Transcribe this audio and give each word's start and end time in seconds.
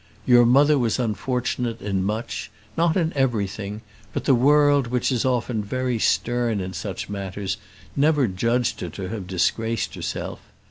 Your 0.25 0.47
mother 0.47 0.79
was 0.79 0.97
unfortunate 0.97 1.79
in 1.79 2.03
much, 2.03 2.49
not 2.75 2.97
in 2.97 3.13
everything; 3.15 3.81
but 4.13 4.25
the 4.25 4.33
world, 4.33 4.87
which 4.87 5.11
is 5.11 5.21
very 5.21 5.31
often 5.35 5.99
stern 5.99 6.59
in 6.59 6.73
such 6.73 7.07
matters, 7.07 7.57
never 7.95 8.25
judged 8.25 8.79
her 8.81 8.89
to 8.89 9.09
have 9.09 9.27
disgraced 9.27 9.93
herself. 9.93 10.39